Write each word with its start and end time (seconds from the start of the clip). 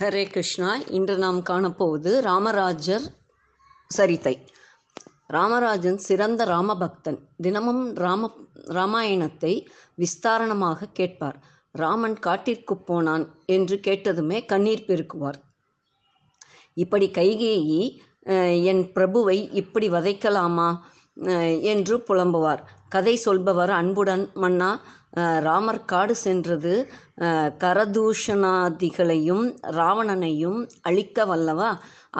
ஹரே 0.00 0.22
கிருஷ்ணா 0.32 0.70
இன்று 0.96 1.14
நாம் 1.18 1.38
காணப்போவது 1.48 2.10
ராமராஜர் 2.26 3.04
சரித்தை. 3.90 4.32
ராமராஜன் 5.26 5.96
சிறந்த 5.98 6.40
ராமபக்தன். 6.44 7.18
தினமும் 7.44 7.80
ராம 7.94 8.28
ராமாயணத்தை 8.78 9.52
விஸ்தாரணமாக 10.02 10.88
கேட்பார். 10.92 11.38
ராமன் 11.74 12.18
காட்டிற்கு 12.26 12.76
போனான் 12.90 13.24
என்று 13.56 13.78
கேட்டதுமே 13.86 14.40
கண்ணீர் 14.44 14.86
பெருக்குவார். 14.88 15.38
இப்படி 16.76 17.08
கைகேயி 17.18 17.80
என் 18.72 18.84
பிரபுவை 18.96 19.38
இப்படி 19.62 19.88
வதைக்கலாமா 19.88 20.70
என்று 21.74 21.96
புலம்புவார். 22.08 22.64
கதை 22.88 23.14
சொல்பவர் 23.16 23.70
அன்புடன் 23.70 24.24
மன்னா 24.42 24.70
ராமர் 25.46 25.84
காடு 25.90 26.14
சென்றது 26.16 26.72
கரதூஷணாதிகளையும் 27.62 29.44
ராவணனையும் 29.78 30.58
அழிக்க 30.88 31.24
வல்லவா? 31.26 31.70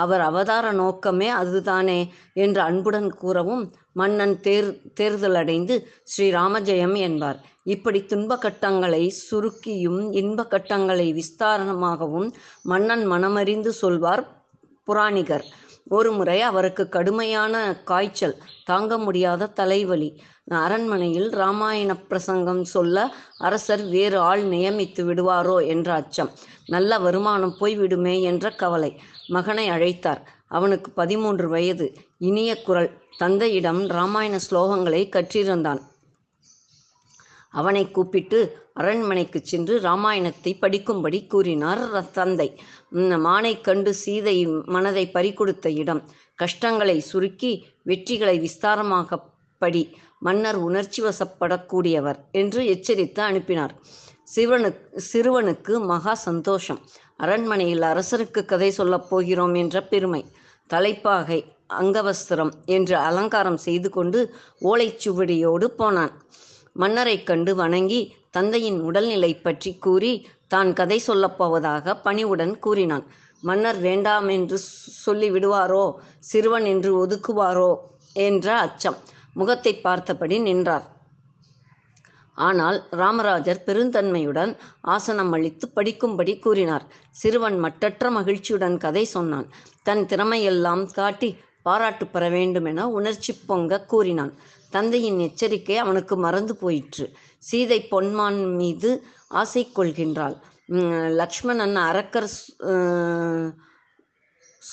அவர் 0.03 0.23
அவதார 0.29 0.67
நோக்கமே 0.81 1.29
அதுதானே 1.41 1.99
என்று 2.45 2.61
அன்புடன் 2.61 3.11
கூறவும் 3.15 3.65
மன்னன் 3.93 4.35
தேர் 4.47 4.71
தேர்தலடைந்து 5.01 5.75
ஸ்ரீ 6.13 6.27
ராமஜெயம் 6.31 6.97
என்பார். 7.07 7.39
இப்படி 7.75 8.01
துன்ப 8.05 8.39
கட்டங்களை 8.45 9.05
சுருக்கியும் 9.29 10.01
இன்ப 10.21 10.47
கட்டங்களை 10.55 11.07
விஸ்தாரணமாகவும் 11.21 12.29
மன்னன் 12.63 13.05
மனமறிந்து 13.13 13.73
சொல்வார் 13.83 14.25
புராணிகர். 14.89 15.47
ஒருமுறை 15.97 16.39
அவருக்கு 16.51 16.85
கடுமையான 16.89 17.55
காய்ச்சல் 17.91 18.41
தாங்க 18.65 18.99
முடியாத 18.99 19.53
தலைவலி. 19.61 20.11
அரண்மனையில் 20.49 21.31
ராமாயண 21.31 21.97
பிரசங்கம் 21.97 22.65
சொல்ல 22.65 23.15
அரசர் 23.39 23.85
வேறு 23.89 24.19
ஆள் 24.19 24.45
நியமித்து 24.45 25.05
விடுவாரோ 25.05 25.67
என்ற 25.67 25.93
அச்சம். 25.93 26.31
நல்ல 26.67 26.99
வருமானம் 26.99 27.57
போய்விடுமே 27.61 28.21
என்ற 28.21 28.51
கவலை. 28.51 29.01
மகனை 29.29 29.71
அழைத்தார். 29.71 30.23
அவனுக்கு 30.49 30.91
பதிமூன்று 30.91 31.49
வயது. 31.49 31.95
இனிய 32.19 32.63
குரல். 32.63 32.91
தந்தையிடம் 33.19 33.87
ராமாயண 33.87 34.39
ஸ்லோகங்களை 34.51 35.03
கற்றிருந்தான். 35.09 35.81
அவனை 37.49 37.91
கூப்பிட்டு 37.91 38.65
அரண்மனைக்கு 38.75 39.41
சென்று 39.43 39.81
ராமாயணத்தை 39.81 40.57
படிக்கும்படி 40.61 41.27
கூறினார் 41.27 42.11
தந்தை. 42.11 42.61
மானை 42.93 43.21
மானைக் 43.21 43.61
கண்டு 43.61 43.95
சீதை 43.95 44.47
மனதை 44.47 45.11
பறிகொடுத்த 45.11 45.71
இடம். 45.71 46.03
கஷ்டங்களை 46.35 47.01
சுருக்கி 47.01 47.67
வெற்றிகளை 47.87 48.47
விஸ்தாரமாக 48.47 49.23
படி 49.59 49.97
மன்னர் 50.23 50.57
உணர்ச்சி 50.57 51.03
வசப்படக்கூடியவர் 51.03 52.19
என்று 52.33 52.67
எச்சரித்து 52.67 53.23
அனுப்பினார். 53.23 53.75
சிவனுக்கு 54.37 55.01
சிறுவனுக்கு 55.13 55.85
மகா 55.85 56.15
சந்தோஷம். 56.15 56.81
அரண்மனையில் 57.17 57.81
அரசருக்கு 57.83 58.45
கதை 58.45 58.71
சொல்லப் 58.71 59.11
போகிறோம் 59.11 59.55
என்ற 59.55 59.83
பெருமை. 59.83 60.23
தலைப்பாகை 60.71 61.39
அங்கவஸ்திரம் 61.75 62.53
என்று 62.67 62.97
அலங்காரம் 62.97 63.57
செய்து 63.57 63.91
கொண்டு 63.91 64.21
ஓலைச்சுவடியோடு 64.63 65.65
போனான். 65.65 66.13
மன்னரைக் 66.73 67.27
கண்டு 67.27 67.55
வணங்கி 67.55 68.01
தந்தையின் 68.31 68.81
உடல்நிலை 68.81 69.35
பற்றி 69.37 69.75
கூறி 69.77 70.13
தான் 70.49 70.73
கதை 70.73 70.99
சொல்லப் 70.99 71.39
போவதாக 71.39 71.95
பணிவுடன் 71.97 72.59
கூறினான். 72.59 73.07
மன்னர் 73.43 73.79
வேண்டாம் 73.79 74.29
என்று 74.29 74.59
சொல்லி 75.05 75.31
விடுவாரோ 75.31 75.85
சிறுவன் 76.21 76.65
என்று 76.65 77.07
ஒதுக்குவாரோ? 77.07 77.71
என்ற 78.19 78.47
அச்சம். 78.57 78.99
முகத்தை 79.37 79.81
பார்த்தபடி 79.81 80.39
நின்றார். 80.39 80.95
ஆனால் 82.35 82.87
ராமராஜர் 82.91 83.63
பெருந்தன்மையுடன் 83.67 84.57
ஆசனம் 84.81 85.33
அளித்து 85.33 85.71
படிக்கும்படி 85.77 86.39
கூறினார். 86.39 86.87
சிறுவன் 87.11 87.59
மட்டற்ற 87.59 88.11
மகிழ்ச்சியுடன் 88.11 88.79
கதை 88.79 89.05
சொன்னான். 89.05 89.49
தன் 89.83 90.05
திறமையெல்லாம் 90.05 90.93
காட்டி 90.93 91.37
பாராட்டு 91.63 92.07
பெற 92.07 92.29
வேண்டுமென 92.29 92.89
உணர்ச்சி 92.89 93.39
பொங்க 93.47 93.81
கூறினான். 93.81 94.35
தந்தையின் 94.71 95.19
எச்சரிக்கை 95.19 95.77
அவனுக்கு 95.77 96.17
மறந்து 96.17 96.57
போயிற்று. 96.57 97.13
சீதை 97.39 97.83
பொன்மான் 97.83 98.55
மீது 98.55 99.03
ஆசை 99.29 99.73
கொள்கின்றாள். 99.77 100.41
லக்ஷ்மணன் 101.11 101.77
அரக்கர் 101.77 102.31
சு- 102.31 103.53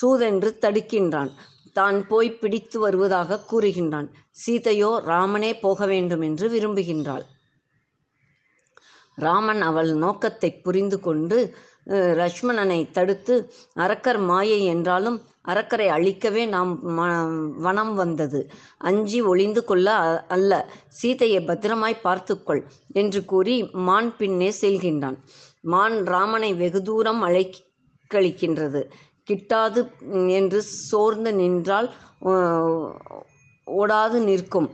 சூதென்று 0.02 0.58
தடுக்கின்றான். 0.60 1.30
தான் 1.74 1.98
போய் 2.06 2.30
பிடித்து 2.40 2.76
வருவதாக 2.80 3.40
கூறுகின்றான். 3.50 4.08
சீதையோ 4.42 4.90
ராமனே 5.10 5.50
போக 5.60 5.86
வேண்டும் 5.86 6.24
என்று 6.28 6.46
விரும்புகின்றாள். 6.54 7.24
ராமன் 9.18 9.62
அவள் 9.62 9.90
நோக்கத்தை 9.96 10.50
புரிந்து 10.64 10.98
கொண்டு 11.00 11.38
லக்ஷ்மணனை 12.20 12.78
தடுத்து 12.90 13.34
அரக்கர் 13.76 14.18
மாயை 14.30 14.60
என்றாலும் 14.64 15.18
அரக்கரை 15.42 15.86
அழிக்கவே 15.88 16.42
நாம் 16.48 16.70
வனம் 17.66 17.94
வந்தது. 17.94 18.40
அஞ்சி 18.78 19.18
ஒளிந்து 19.22 19.62
கொள்ள 19.64 19.86
அ- 20.02 20.22
அல்ல 20.28 20.52
சீதையை 21.00 21.40
பத்திரமாய் 21.42 22.02
பார்த்துக்கொள் 22.02 22.62
என்று 22.92 23.20
கூறி 23.24 23.56
மான் 23.88 24.10
பின்னே 24.16 24.50
செல்கின்றான். 24.60 25.18
மான் 25.64 25.98
ராமனை 26.06 26.50
வெகு 26.54 26.82
தூரம் 26.82 27.22
அழைக்கழிக்கின்றது 27.22 28.82
கிட்டாது 29.28 29.80
என்று 30.38 30.58
சோர்ந்து 30.88 31.30
நின்றால் 31.34 31.88
ஓடாது 33.66 34.18
நிற்கும். 34.28 34.68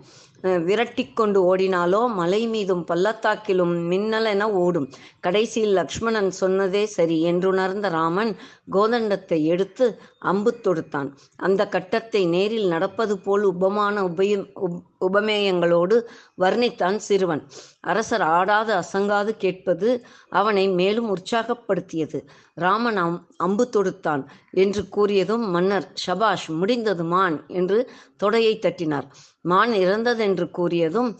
விரட்டி 0.66 1.04
கொண்டு 1.08 1.38
ஓடினாலோ 1.48 2.00
மலை 2.18 2.40
மீதும் 2.48 2.84
பள்ளத்தாக்கிலும் 2.90 3.74
மின்னலென 3.90 4.42
ஓடும். 4.62 4.86
கடைசியில் 5.20 5.74
லக்ஷ்மணன் 5.78 6.30
சொன்னதே 6.40 6.82
சரி 6.94 7.16
என்றுணர்ந்த 7.30 7.88
ராமன் 7.96 8.32
கோதண்டத்தை 8.76 9.38
எடுத்து 9.54 9.86
அம்பு 10.20 10.60
தொடுத்தான். 10.62 11.12
அந்த 11.36 11.68
கட்டத்தை 11.68 12.26
நேரில் 12.26 12.68
நடப்பது 12.68 13.18
போல் 13.18 13.42
உபமான 13.42 14.02
உபயம் 14.02 14.52
உபமேயங்களோடு 15.00 16.00
வர்ணித்தான் 16.38 16.96
சிறுவன். 16.96 17.46
அரசர் 17.80 18.20
ஆடாது 18.20 18.74
அசங்காது 18.74 19.36
கேட்பது 19.36 20.06
அவனை 20.28 20.68
மேலும் 20.68 21.16
உற்சாகப்படுத்தியது. 21.16 22.20
ராமன் 22.54 22.98
அம்- 23.02 23.26
அம்பு 23.36 23.68
தொடுத்தான் 23.76 24.26
என்று 24.50 24.84
கூறியதும் 24.96 25.48
மன்னர் 25.48 25.92
ஷபாஷ் 26.06 26.48
முடிந்தது 26.48 27.04
மான் 27.04 27.44
என்று 27.46 27.90
தொடையை 28.22 28.58
தட்டினார். 28.58 29.04
மான் 29.40 29.70
இறந்ததென்று 29.70 30.50
கூறியதும் 30.58 31.16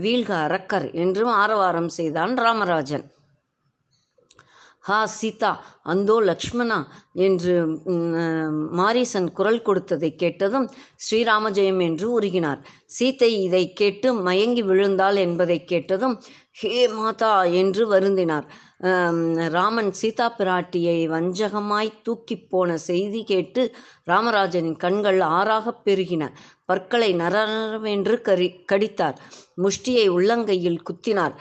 வீழ்க 0.00 0.30
அரக்கர் 0.30 0.90
என்றும் 0.90 1.30
ஆரவாரம் 1.30 1.88
செய்தான் 1.88 2.36
ராமராஜன். 2.36 3.12
ஹா 4.84 4.98
சீதா 5.12 5.50
அந்தோ 5.86 6.14
லக்ஷ்மணா 6.28 6.78
என்று 7.18 7.52
ம், 7.92 8.16
மாரீசன் 8.72 9.28
குரல் 9.32 9.60
கொடுத்ததை 9.62 10.10
கேட்டதும் 10.14 10.66
ஸ்ரீராமஜெயம் 11.04 11.80
என்று 11.82 12.06
உருகினார். 12.12 12.60
சீதை 12.88 13.30
இதை 13.44 13.64
கேட்டு 13.72 14.08
மயங்கி 14.22 14.62
விழுந்தாள் 14.62 15.18
என்பதை 15.18 15.58
கேட்டதும் 15.64 16.16
ஹே 16.58 16.72
மாதா 16.94 17.32
என்று 17.60 17.82
வருந்தினார். 17.92 18.46
ராமன் 19.54 19.90
சீதா 19.92 20.26
பிராட்டியை 20.38 20.96
வஞ்சகமாய் 21.08 21.90
தூக்கிப் 22.02 22.48
போன 22.50 22.78
செய்தி 22.86 23.20
கேட்டு 23.24 23.62
ராமராஜனின் 24.06 24.76
கண்கள் 24.76 25.20
ஆறாகப் 25.32 25.82
பெருகின. 25.84 26.22
பற்களை 26.66 27.10
நரவென்று 27.20 28.16
கரி 28.22 28.48
கடித்தார். 28.72 29.16
முஷ்டியை 29.62 30.06
உள்ளங்கையில் 30.16 30.84
குத்தினார். 30.88 31.34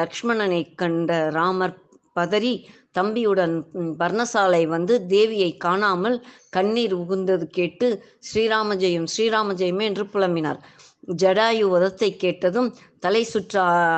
லக்ஷ்மணனை 0.00 0.62
கண்ட 0.74 1.10
ராமர் 1.30 1.76
பதறி 2.18 2.54
தம்பியுடன் 2.98 3.54
பர்ணசாலை 4.00 4.62
வந்து 4.74 4.94
தேவியை 5.08 5.50
காணாமல் 5.56 6.16
கண்ணீர் 6.56 6.94
உகுந்தது 6.94 7.46
கேட்டு 7.58 7.88
ஸ்ரீராமஜெயம் 8.28 9.08
ஸ்ரீராமஜெயமே 9.14 9.84
என்று 9.90 10.04
புலம்பினார். 10.14 10.60
ஜடாயு 11.22 11.64
வதத்தை 11.72 12.08
கேட்டதும் 12.16 12.68
தலை 13.04 13.20
சுற்ற 13.24 13.54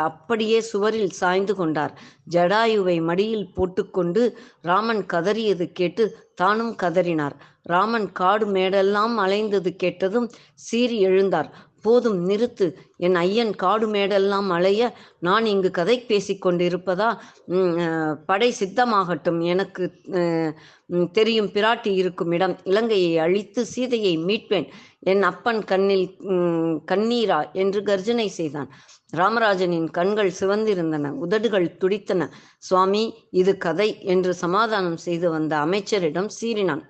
அப்படியே 0.09 0.59
சுவரில் 0.71 1.15
சாய்ந்து 1.21 1.55
கொண்டார். 1.55 1.93
ஜடாயுவை 2.35 2.97
மடியில் 3.03 3.47
போட்டுக்கொண்டு 3.55 4.23
ராமன் 4.63 5.03
கதறியது 5.13 5.67
கேட்டு 5.73 6.05
தானும் 6.35 6.75
கதறினார். 6.83 7.37
ராமன் 7.63 8.09
காடு 8.13 8.47
மேடெல்லாம் 8.47 9.17
அலைந்தது 9.25 9.71
கேட்டதும் 9.77 10.29
சீறி 10.67 10.99
எழுந்தார். 11.07 11.49
போதும் 11.83 12.19
நிறுத்து. 12.29 12.67
என் 13.07 13.17
ஐயன் 13.25 13.53
காடு 13.63 13.87
மேடெல்லாம் 13.95 14.49
அலைய 14.57 14.83
நான் 15.27 15.47
இங்கு 15.47 15.71
கதை 15.79 15.97
பேசிக்கொண்டிருப்பதா 16.09 17.09
படை 18.27 18.51
சித்தமாகட்டும். 18.61 19.41
எனக்கு 19.53 19.85
தெரியும் 21.13 21.51
பிராட்டி 21.57 21.93
இருக்கும் 22.03 22.33
இடம். 22.33 22.55
இலங்கையை 22.65 23.13
அழித்து 23.25 23.63
சீதையை 23.75 24.15
மீட்பேன். 24.29 24.69
என் 25.11 25.25
அப்பன் 25.31 25.61
கண்ணில் 25.65 26.07
கண்ணீரா? 26.93 27.41
என்று 27.63 27.81
கர்ஜனை 27.83 28.29
செய்தான். 28.39 28.71
ராமராஜனின் 29.11 29.89
கண்கள் 29.91 30.33
சிவந்திருந்தன. 30.41 31.11
உதடுகள் 31.25 31.69
துடித்தன. 31.83 32.23
சுவாமி 32.69 33.05
இது 33.41 33.53
கதை 33.67 33.91
என்று 34.15 34.33
சமாதானம் 34.35 35.01
செய்து 35.07 35.29
வந்த 35.31 35.53
அமைச்சரிடம் 35.67 36.31
சீறினான். 36.41 36.83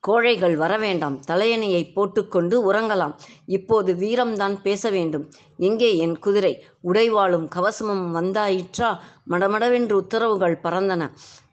கோழைகள் 0.00 0.58
வரவேண்டாம். 0.58 1.20
தலையணையை 1.28 1.92
போட்டுக்கொண்டு 1.92 2.72
உறங்கலாம். 2.72 3.14
இப்போது 3.56 3.90
வீரம்தான் 4.02 4.56
பேச 4.66 4.90
வேண்டும். 4.96 5.24
எங்கே 5.68 5.90
என் 6.04 6.16
குதிரை? 6.26 6.52
உடைவாளும் 6.90 7.46
கவசமும் 7.56 8.04
வந்தாயிற்றா? 8.18 8.90
மடமடவென்று 9.32 9.94
உத்தரவுகள் 10.02 10.62
பறந்தன. 10.64 11.02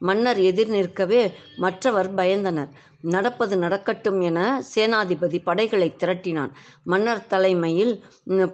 மன்னர் 0.07 0.41
எதிர் 0.49 0.73
நிற்கவே 0.75 1.21
மற்றவர் 1.65 2.11
பயந்தனர். 2.19 2.73
நடப்பது 3.13 3.55
நடக்கட்டும் 3.63 4.19
என 4.27 4.39
சேனாதிபதி 4.75 5.39
படைகளை 5.47 5.89
திரட்டினான். 6.01 6.51
மன்னர் 6.91 7.21
தலைமையில் 7.33 7.93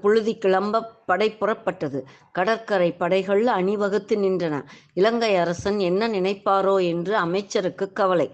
புழுதி 0.02 0.34
கிளம்ப 0.44 0.82
படை 1.10 1.30
புறப்பட்டது. 1.40 2.00
கடற்கரை 2.38 2.90
படைகள் 3.02 3.44
அணிவகுத்து 3.58 4.16
நின்றன. 4.24 4.56
இலங்கை 5.00 5.32
அரசன் 5.44 5.80
என்ன 5.90 6.10
நினைப்பாரோ 6.18 6.76
என்று 6.92 7.16
அமைச்சருக்கு 7.26 7.88
கவலை. 8.02 8.28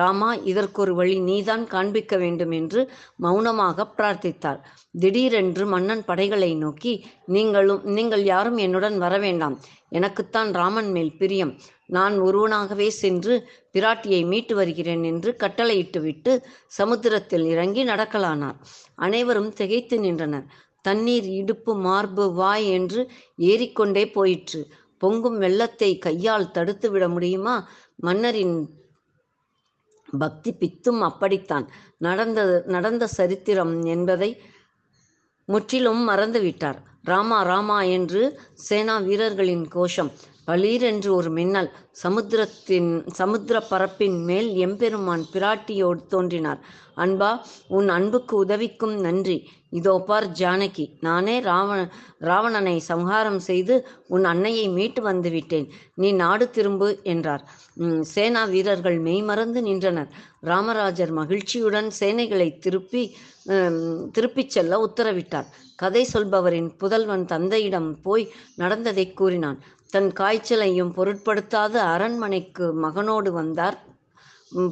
ராமா 0.00 0.30
இதற்கொரு 0.50 0.92
வழி 0.94 1.14
நீதான் 1.28 1.64
காண்பிக்க 1.66 2.16
வேண்டும் 2.16 2.52
என்று 2.58 2.80
மௌனமாக 3.24 3.86
பிரார்த்தித்தார் 4.18 4.60
திடீரென்று 5.00 5.66
மன்னன் 5.66 6.04
படைகளை 6.04 6.54
நோக்கி 6.54 6.92
நீங்களும் 7.26 7.82
நீங்கள் 7.96 8.24
யாரும் 8.24 8.56
என்னுடன் 8.56 8.98
வர 8.98 9.18
வேண்டாம். 9.18 9.56
எனக்குத்தான் 9.88 10.50
ராமன் 10.52 10.90
மேல் 10.90 11.12
பிரியம். 11.16 11.52
நான் 11.86 12.14
ஒருவனாகவே 12.20 12.88
சென்று 13.02 13.34
பிராட்டியை 13.72 14.26
மீட்டு 14.26 14.54
வருகிறேன் 14.54 15.02
என்று 15.02 15.36
கட்டளையிட்டுவிட்டு 15.38 16.32
சமுத்திரத்தில் 16.78 17.44
இறங்கி 17.44 17.84
நடக்கலானார். 17.84 18.58
அனைவரும் 18.94 19.52
திகைத்து 19.52 19.98
நின்றனர். 19.98 20.46
தண்ணீர் 20.80 21.28
இடுப்பு 21.40 21.74
மார்பு 21.74 22.32
வாய் 22.32 22.66
என்று 22.70 23.00
ஏறிக்கொண்டே 23.36 24.04
போயிற்று. 24.10 24.60
பொங்கும் 24.98 25.38
வெள்ளத்தை 25.38 25.98
கையால் 25.98 26.50
தடுத்து 26.50 26.90
விட 26.90 27.08
முடியுமா? 27.08 27.56
மன்னரின் 27.96 28.56
பக்தி 30.18 30.54
பித்தும் 30.60 31.00
அப்படித்தான். 31.00 31.68
நடந்தது 31.98 32.64
நடந்த 32.66 33.06
சரித்திரம் 33.06 33.84
என்பதை 33.84 34.42
முற்றிலும் 35.44 36.08
மறந்துவிட்டார். 36.08 36.76
ராமா 37.02 37.42
ராமா 37.42 37.82
என்று 37.82 38.40
சேனா 38.54 38.98
வீரர்களின் 38.98 39.68
கோஷம். 39.68 40.10
பளீரென்று 40.48 41.10
ஒரு 41.16 41.30
மின்னல் 41.38 41.70
சமுத்திரத்தின் 42.02 42.90
சமுத்திர 43.18 43.56
பரப்பின் 43.70 44.16
மேல் 44.28 44.48
எம்பெருமான் 44.66 45.24
பிராட்டியோடு 45.32 46.02
தோன்றினார். 46.12 46.60
அன்பா 47.04 47.30
உன் 47.78 47.88
அன்புக்கு 47.96 48.34
உதவிக்கும் 48.44 48.94
நன்றி. 49.06 49.36
இதோ 49.78 49.94
பார் 50.08 50.28
ஜானகி 50.40 50.86
நானே 51.06 51.34
ராவண 51.48 51.80
ராவணனை 52.28 52.74
சம்ஹாரம் 52.88 53.40
செய்து 53.48 53.74
உன் 54.14 54.24
அன்னையை 54.32 54.66
மீட்டு 54.78 55.02
வந்துவிட்டேன். 55.10 55.68
நீ 56.00 56.08
நாடு 56.22 56.46
திரும்பு 56.56 56.88
என்றார். 57.12 57.44
சேனா 58.14 58.42
வீரர்கள் 58.54 58.98
மெய்மறந்து 59.08 59.62
நின்றனர். 59.68 60.10
ராமராஜர் 60.50 61.12
மகிழ்ச்சியுடன் 61.20 61.90
சேனைகளை 62.00 62.50
திருப்பி 62.64 63.02
திருப்பிச் 64.16 64.54
செல்ல 64.54 64.78
உத்தரவிட்டார். 64.86 65.48
கதை 65.82 66.02
சொல்பவரின் 66.12 66.68
புதல்வன் 66.80 67.24
தந்தையிடம் 67.32 67.90
போய் 68.06 68.24
நடந்ததை 68.62 69.04
கூறினான். 69.20 69.58
தன் 69.90 70.12
காய்ச்சலையும் 70.20 70.92
பொருட்படுத்தாத 70.92 71.74
அரண்மனைக்கு 71.74 72.64
மகனோடு 72.82 73.30
வந்தார். 73.30 73.78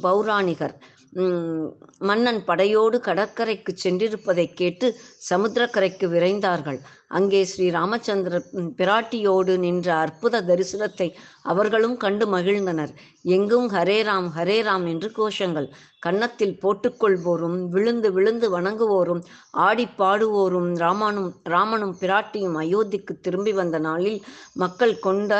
பௌராணிகர். 0.02 0.74
உம், 1.12 1.76
மன்னன் 1.98 2.44
படையோடு 2.44 3.00
கடற்கரைக்கு 3.00 3.74
சென்றிருப்பதைக் 3.84 4.54
கேட்டு 4.54 4.94
சமுத்திரக்கரைக்கு 5.30 6.06
விரைந்தார்கள். 6.06 6.78
அங்கே 7.10 7.40
ஸ்ரீ 7.50 7.66
ராமச்சந்திர 7.70 8.36
பிராட்டியோடு 8.78 9.52
நின்ற 9.64 9.88
அற்புத 10.04 10.40
தரிசனத்தை 10.48 11.08
அவர்களும் 11.52 11.96
கண்டு 12.04 12.26
மகிழ்ந்தனர். 12.34 12.92
எங்கும் 13.34 13.68
ஹரே 13.74 13.98
ராம் 14.08 14.28
ஹரே 14.36 14.56
ராம் 14.68 14.86
என்று 14.92 15.08
கோஷங்கள். 15.18 15.68
கன்னத்தில் 16.06 16.58
போட்டுக்கொள்வோரும் 16.62 17.58
விழுந்து 17.74 18.08
விழுந்து 18.16 18.46
வணங்குவோரும் 18.54 19.22
ஆடி 19.66 19.86
பாடுவோரும் 20.00 20.70
ராமனும் 20.82 21.30
ராமனும் 21.54 21.94
பிராட்டியும் 22.02 22.56
அயோத்திக்கு 22.62 23.14
திரும்பி 23.26 23.52
வந்த 23.52 23.78
நாளில் 23.86 24.18
மக்கள் 24.62 24.94
கொண்ட 25.06 25.32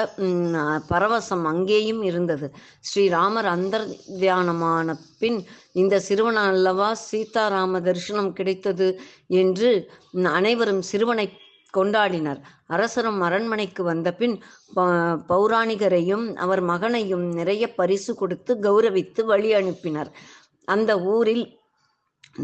பரவசம் 0.90 1.44
அங்கேயும் 1.52 2.02
இருந்தது. 2.10 2.48
ஸ்ரீராமர் 2.88 3.50
அந்தர் 3.54 3.86
தியானமான 4.20 4.96
பின் 5.20 5.38
இந்த 5.82 5.94
சிறுவன் 6.08 6.40
அல்லவா 6.44 6.90
சீதாராம 7.08 7.80
தரிசனம் 7.88 8.34
கிடைத்தது 8.38 8.88
என்று 9.42 9.70
அனைவரும் 10.36 10.84
சிறுவனை 10.90 11.26
கொண்டாடினர். 11.76 12.40
அரசரும் 12.66 13.20
அரண்மனைக்கு 13.20 13.82
வந்த 13.82 14.12
பின் 14.12 14.42
ப- 14.74 14.88
பௌராணிகரையும் 15.28 16.34
அவர் 16.34 16.60
மகனையும் 16.60 17.32
நிறைய 17.32 17.74
பரிசு 17.74 18.14
கொடுத்து 18.14 18.54
கௌரவித்து 18.54 19.24
வழி 19.24 19.54
அனுப்பினர். 19.54 20.12
அந்த 20.64 21.00
ஊரில் 21.00 21.58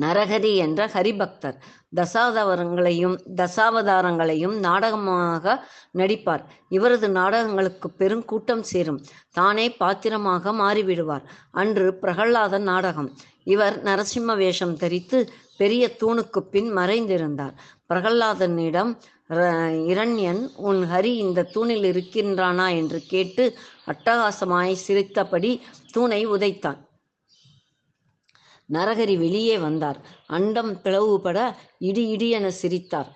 நரஹரி 0.01 0.55
என்ற 0.55 0.87
ஹரிபக்தர். 0.87 1.55
தசாதவரங்களையும் 1.97 3.19
தசாவதாரங்களையும் 3.37 4.59
நாடகமாக 4.59 5.69
நடிப்பார். 5.95 6.45
இவரது 6.69 7.09
நாடகங்களுக்கு 7.09 7.91
பெருங்கூட்டம் 7.99 8.61
சேரும். 8.61 9.05
தானே 9.33 9.71
பாத்திரமாக 9.71 10.53
மாறிவிடுவார். 10.53 11.23
அன்று 11.51 11.99
பிரகல்லாத 12.03 12.59
நாடகம். 12.59 13.17
இவர் 13.45 13.83
நரசிம்ம 13.83 14.37
வேஷம் 14.37 14.77
தரித்து 14.77 15.33
பெரிய 15.57 15.97
தூணுக்கு 16.01 16.41
பின் 16.41 16.77
மறைந்திருந்தார். 16.77 17.55
பிரகல்லாதனிடம் 17.95 18.97
ர- 19.29 19.85
இரண்யன் 19.87 20.51
உன் 20.57 20.89
ஹரி 20.93 21.05
இந்த 21.05 21.43
தூணில் 21.43 21.93
இருக்கின்றானா? 21.93 22.77
என்று 22.77 23.03
கேட்டு 23.09 23.55
அட்டகாசமாய் 23.87 24.73
சிரித்தபடி 24.73 25.61
தூணை 25.93 26.27
உதைத்தான். 26.27 26.91
நரகரி 28.73 29.17
வெளியே 29.19 29.59
வந்தார். 29.59 29.99
அண்டம் 30.27 30.73
பிளவுபட 30.85 31.39
இடி 31.79 32.09
இடி 32.09 32.31
என 32.31 32.51
சிரித்தார். 32.51 33.11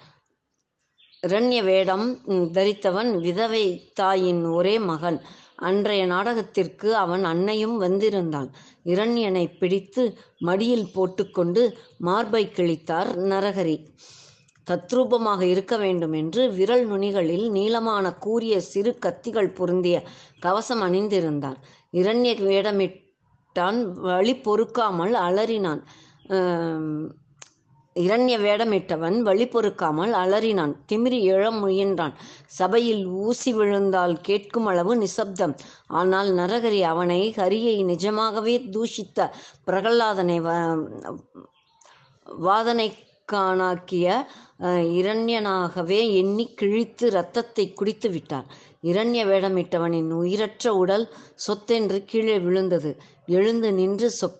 இரண்ய 1.26 1.62
வேடம் 1.64 2.06
தரித்தவன் 2.26 3.11
விதவை 3.20 3.93
தாயின் 3.94 4.44
ஒரே 4.44 4.79
மகன். 4.79 5.20
அன்றைய 5.56 6.06
நாடகத்திற்கு 6.06 6.94
அவன் 6.94 7.25
அன்னையும் 7.25 7.76
வந்திருந்தான். 7.76 8.50
இரண்யனை 8.85 9.44
பிடித்து 9.58 10.03
மடியில் 10.38 10.91
போட்டுக்கொண்டு 10.94 11.62
மார்பை 11.99 12.43
கிழித்தார் 12.47 13.11
நரகரி. 13.32 13.76
தத்ரூபமாக 14.67 15.41
இருக்க 15.43 15.76
வேண்டும் 15.76 16.12
என்று 16.12 16.53
விரல் 16.53 16.87
நுனிகளில் 16.91 17.47
நீளமான 17.50 18.14
கூரிய 18.14 18.61
சிறு 18.61 18.99
கத்திகள் 19.06 19.55
பொருந்திய 19.55 20.03
கவசம் 20.38 20.82
அணிந்திருந்தார். 20.82 21.58
இரண்ய 21.93 22.32
தான் 23.56 23.79
வழி 24.00 24.35
பொறுக்காமல் 24.37 25.14
அலறினான். 25.14 25.82
இரண்ய 27.97 28.35
வேடமிட்டவன் 28.38 29.19
வழி 29.20 29.47
பொறுக்காமல் 29.49 30.12
அலறினான். 30.12 30.75
திமிரி 30.93 31.19
எழ 31.32 31.44
முயன்றான். 31.50 32.14
சபையில் 32.58 33.03
ஊசி 33.23 33.53
விழுந்தால் 33.53 34.17
கேட்கும் 34.20 34.67
அளவு 34.67 34.97
நிசப்தம். 34.97 35.55
ஆனால் 36.00 36.29
நரகரி 36.32 36.81
அவனை 36.93 37.20
ஹரியை 37.36 37.84
நிஜமாகவே 37.84 38.55
தூஷித்த 38.72 39.20
பிரகல்லாதனை 39.67 40.39
வ- 40.48 41.15
வாதனை 42.39 42.86
காணாக்கிய 43.32 44.06
இரண்யனாகவே 44.98 45.98
எண்ணி 46.20 46.44
கிழித்து 46.60 47.06
இரத்தத்தை 47.10 47.64
குடித்து 47.72 48.08
விட்டார் 48.10 48.46
இரண்ய 48.82 49.20
வேடமிட்டவனின் 49.30 50.10
உயிரற்ற 50.20 50.72
உடல் 50.74 51.04
சொத்தென்று 51.46 51.98
கீழே 52.10 52.36
விழுந்தது. 52.38 52.90
எழுந்து 53.36 53.68
நின்று 53.72 54.08
சொக் 54.10 54.38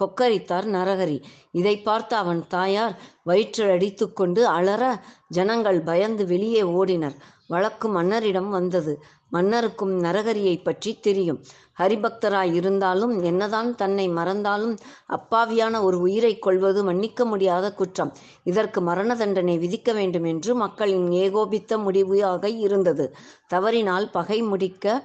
கொக்கரித்தார் 0.00 0.66
நரகரி. 0.76 1.18
இதை 1.60 1.74
பார்த்த 1.80 2.16
அவன் 2.16 2.40
தாயார் 2.48 2.94
வயிற்றில் 3.22 3.72
அடித்துக்கொண்டு 3.74 4.42
அலற 4.56 4.84
ஜனங்கள் 5.28 5.80
பயந்து 5.82 6.26
வெளியே 6.26 6.62
ஓடினர். 6.78 7.16
வழக்கு 7.50 7.88
மன்னரிடம் 7.88 8.50
வந்தது. 8.50 8.92
மன்னருக்கும் 9.28 9.92
நரகரியை 10.04 10.56
பற்றி 10.62 10.90
தெரியும். 11.00 11.38
ஹரிபக்தராய் 11.78 12.52
இருந்தாலும் 12.52 13.14
என்னதான் 13.22 13.70
தன்னை 13.74 14.06
மறந்தாலும் 14.08 14.74
அப்பாவியான 15.08 15.82
ஒரு 15.82 15.98
உயிரை 16.00 16.32
கொள்வது 16.38 16.84
மன்னிக்க 16.84 17.24
முடியாத 17.24 17.72
குற்றம். 17.72 18.12
இதற்கு 18.44 18.80
மரண 18.80 19.16
தண்டனை 19.16 19.56
விதிக்க 19.58 19.92
வேண்டும் 19.94 20.24
என்று 20.24 20.54
மக்களின் 20.54 21.08
ஏகோபித்த 21.24 21.78
முடிவாக 21.78 22.48
இருந்தது. 22.66 23.06
தவறினால் 23.46 24.08
பகை 24.10 24.40
முடிக்க 24.42 25.02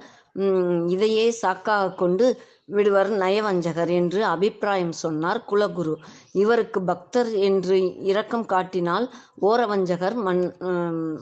இதையே 0.86 1.26
சாக்காக 1.42 1.94
கொண்டு 1.94 2.26
விடுவர் 2.76 3.10
நயவஞ்சகர் 3.22 3.92
என்று 3.98 4.20
அபிப்பிராயம் 4.32 4.94
சொன்னார் 5.02 5.40
குலகுரு. 5.50 5.94
இவருக்கு 6.42 6.80
பக்தர் 6.90 7.30
என்று 7.48 7.76
இரக்கம் 8.10 8.46
காட்டினால் 8.52 9.06
ஓரவஞ்சகர் 9.50 10.16
மன் 10.26 10.44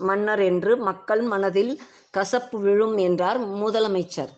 மன்னர் 0.08 0.42
என்று 0.50 0.74
மக்கள் 0.88 1.24
மனதில் 1.32 1.72
கசப்பு 2.16 2.58
விழும் 2.66 2.96
என்றார் 3.06 3.40
முதலமைச்சர். 3.62 4.32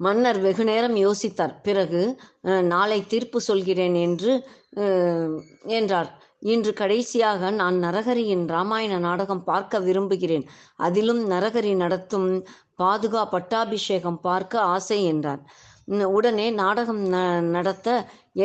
மன்னர் 0.00 0.38
வெகுநேரம் 0.46 0.96
யோசித்தார். 1.04 1.54
பிறகு 1.66 2.02
நாளை 2.72 2.98
தீர்ப்பு 3.12 3.38
சொல்கிறேன் 3.50 3.96
என்று 4.06 4.32
என்றார். 5.78 6.10
இன்று 6.42 6.72
கடைசியாக 6.72 7.50
நான் 7.50 7.76
நரகரியின் 7.84 8.44
ராமாயண 8.46 8.94
நாடகம் 8.98 9.42
பார்க்க 9.44 9.80
விரும்புகிறேன். 9.80 10.46
அதிலும் 10.76 11.22
நரகரி 11.30 11.72
நடத்தும் 11.76 12.28
பாதுகா 12.78 13.22
பட்டாபிஷேகம் 13.30 14.20
பார்க்க 14.20 14.64
ஆசை 14.74 14.98
என்றார். 15.04 15.42
உடனே 16.16 16.46
நாடகம் 16.62 17.02
ந 17.14 17.16
நடத்த 17.56 17.88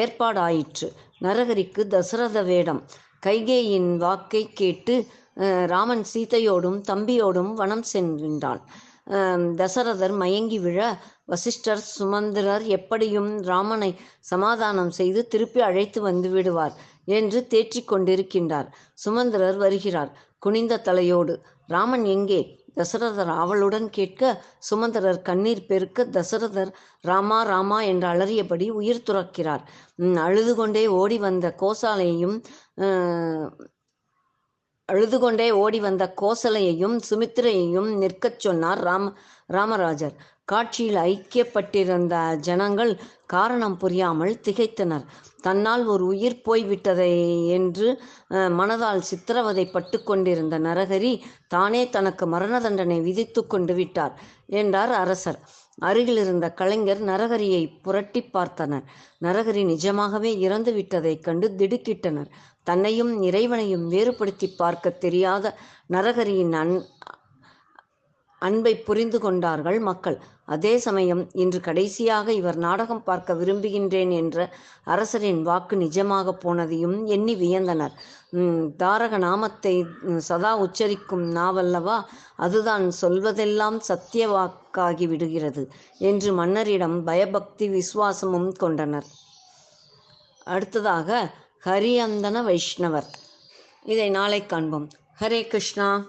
ஏற்பாடாயிற்று. 0.01 0.87
நரகரிக்கு 1.21 1.81
தசரத 1.87 2.41
வேடம். 2.43 2.81
கைகேயின் 3.25 3.91
வாக்கை 3.97 4.43
கேட்டு 4.53 4.95
ராமன் 5.67 6.05
சீதையோடும் 6.13 6.79
தம்பியோடும் 6.89 7.51
வனம் 7.53 7.85
சென்றான். 7.91 8.61
தசரதர் 9.59 10.15
மயங்கி 10.21 10.59
விழ 10.59 10.79
வசிஷ்டர் 11.25 11.83
சுமந்திரர் 11.97 12.63
எப்படியும் 12.67 13.31
ராமனை 13.41 13.91
சமாதானம் 14.19 14.91
செய்து 14.91 15.21
திருப்பி 15.27 15.61
அழைத்து 15.61 16.01
வந்து 16.01 16.29
விடுவார் 16.29 16.75
என்று 17.17 17.39
தேற்றிக் 17.47 17.89
கொண்டிருக்கின்றார். 17.91 18.69
சுமந்திரர் 18.93 19.57
வருகிறார். 19.57 20.11
குனிந்த 20.37 20.79
தலையோடு 20.79 21.35
ராமன் 21.69 22.05
எங்கே? 22.05 22.41
தசரதர் 22.75 23.31
ஆவலுடன் 23.33 23.87
கேட்க 23.89 24.21
சுமந்திரர் 24.59 25.21
கண்ணீர் 25.21 25.65
பெருக்க 25.65 26.05
தசரதர் 26.17 26.71
ராமா 27.03 27.39
ராமா 27.43 27.79
என்று 27.81 28.07
அலறியபடி 28.07 28.67
உயிர் 28.71 29.05
துறக்கிறார். 29.07 29.63
அழுது 30.25 30.53
கொண்டே 30.55 30.83
ஓடி 30.99 31.17
வந்த 31.17 31.55
கோசாலையும் 31.61 32.37
அழுது 34.89 35.17
கொண்டே 35.19 35.45
ஓடி 35.61 35.79
வந்த 35.79 36.03
கோசலையையும் 36.21 36.97
சுமித்திரையையும் 37.07 37.89
நிற்கச் 38.01 38.43
சொன்னார் 38.43 38.81
ராம 38.87 39.11
ராமராஜர். 39.55 40.13
காட்சியில் 40.51 40.99
ஐக்கியப்பட்டிருந்த 41.09 42.15
ஜனங்கள் 42.47 42.91
காரணம் 43.33 43.75
புரியாமல் 43.77 44.33
திகைத்தனர். 44.45 45.03
தன்னால் 45.45 45.83
ஒரு 45.93 46.03
உயிர் 46.13 46.37
போய்விட்டதை 46.45 47.11
என்று 47.57 47.87
மனதால் 48.59 49.03
சித்திரவதை 49.09 49.65
பட்டு 49.75 49.97
கொண்டிருந்த 50.03 50.55
நரகரி 50.59 51.13
தானே 51.55 51.83
தனக்கு 51.95 52.25
மரண 52.35 52.55
தண்டனை 52.59 52.99
விதித்து 53.01 53.43
கொண்டு 53.47 53.75
விட்டார் 53.79 54.15
என்றார் 54.61 54.93
அரசர். 55.03 55.39
அருகில் 55.87 56.19
இருந்த 56.21 56.45
கலைஞர் 56.59 57.01
நரகரியை 57.09 57.63
புரட்டி 57.85 58.21
பார்த்தனர். 58.35 58.85
நரகரி 59.25 59.63
நிஜமாகவே 59.73 60.31
இறந்து 60.45 60.71
விட்டதைக் 60.77 61.25
கண்டு 61.27 61.47
திடுக்கிட்டனர். 61.59 62.29
தன்னையும் 62.69 63.13
இறைவனையும் 63.29 63.85
வேறுபடுத்தி 63.93 64.47
பார்க்க 64.61 64.97
தெரியாத 65.05 65.55
நரகரியின் 65.95 66.55
அன் 66.61 66.75
அன்பை 68.41 68.71
புரிந்து 68.87 69.19
கொண்டார்கள் 69.19 69.77
மக்கள். 69.87 70.17
அதே 70.53 70.71
சமயம் 70.83 71.21
இன்று 71.43 71.59
கடைசியாக 71.67 72.27
இவர் 72.39 72.57
நாடகம் 72.65 73.01
பார்க்க 73.07 73.35
விரும்புகின்றேன் 73.39 74.11
என்ற 74.19 74.45
அரசரின் 74.93 75.41
வாக்கு 75.47 75.75
நிஜமாக 75.83 76.33
போனதையும் 76.43 76.95
எண்ணி 77.15 77.35
வியந்தனர். 77.41 77.95
தாரக 78.81 79.17
நாமத்தை 79.25 79.73
சதா 80.27 80.51
உச்சரிக்கும் 80.65 81.25
நாவல்லவா? 81.39 81.97
அதுதான் 82.45 82.85
சொல்வதெல்லாம் 83.01 83.79
சத்திய 83.89 84.27
வாக்காகி 84.35 85.07
விடுகிறது 85.13 85.63
என்று 86.11 86.31
மன்னரிடம் 86.41 86.97
பயபக்தி 87.09 87.67
விசுவாசமும் 87.77 88.49
கொண்டனர். 88.63 89.09
அடுத்ததாக 90.47 91.09
ஹரியந்தன 91.67 92.41
வைஷ்ணவர். 92.41 93.07
இதை 93.83 94.09
நாளை 94.09 94.45
காண்போம். 94.45 94.89
ஹரே 95.19 95.47
கிருஷ்ணா. 95.47 96.05